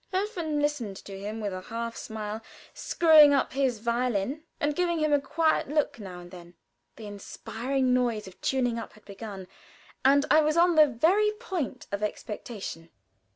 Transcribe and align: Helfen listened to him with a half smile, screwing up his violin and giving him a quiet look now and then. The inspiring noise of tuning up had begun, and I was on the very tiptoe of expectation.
Helfen 0.11 0.59
listened 0.59 0.97
to 1.05 1.19
him 1.19 1.39
with 1.39 1.53
a 1.53 1.61
half 1.61 1.95
smile, 1.95 2.41
screwing 2.73 3.35
up 3.35 3.53
his 3.53 3.77
violin 3.77 4.41
and 4.59 4.75
giving 4.75 4.97
him 4.97 5.13
a 5.13 5.21
quiet 5.21 5.67
look 5.69 5.99
now 5.99 6.21
and 6.21 6.31
then. 6.31 6.55
The 6.95 7.05
inspiring 7.05 7.93
noise 7.93 8.25
of 8.25 8.41
tuning 8.41 8.79
up 8.79 8.93
had 8.93 9.05
begun, 9.05 9.47
and 10.03 10.25
I 10.31 10.41
was 10.41 10.57
on 10.57 10.73
the 10.73 10.87
very 10.87 11.29
tiptoe 11.39 11.75
of 11.91 12.01
expectation. 12.01 12.89